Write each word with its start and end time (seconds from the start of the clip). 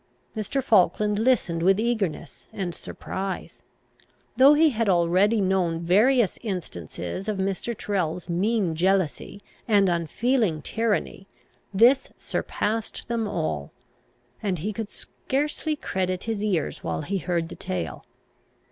Mr. 0.35 0.63
Falkland 0.63 1.19
listened 1.19 1.61
with 1.61 1.79
eagerness 1.79 2.47
and 2.51 2.73
surprise. 2.73 3.61
Though 4.35 4.55
he 4.55 4.71
had 4.71 4.89
already 4.89 5.39
known 5.41 5.81
various 5.81 6.39
instances 6.41 7.29
of 7.29 7.37
Mr. 7.37 7.77
Tyrrel's 7.77 8.27
mean 8.27 8.73
jealousy 8.73 9.43
and 9.67 9.89
unfeeling 9.89 10.63
tyranny, 10.63 11.27
this 11.71 12.09
surpassed 12.17 13.07
them 13.09 13.27
all; 13.27 13.71
and 14.41 14.57
he 14.57 14.73
could 14.73 14.89
scarcely 14.89 15.75
credit 15.75 16.23
his 16.23 16.43
ears 16.43 16.83
while 16.83 17.03
he 17.03 17.19
heard 17.19 17.49
the 17.49 17.55
tale. 17.55 18.03